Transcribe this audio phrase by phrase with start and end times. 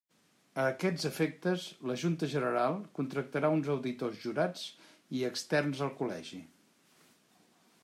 [0.61, 4.65] A aquests efectes, la Junta General contractarà uns auditors jurats
[5.19, 6.43] i externs al Col·legi.